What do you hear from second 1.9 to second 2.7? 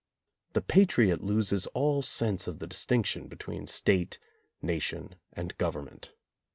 sense of the